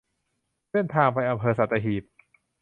[0.71, 2.03] เส้นทางไปอำเภอสัตหีบ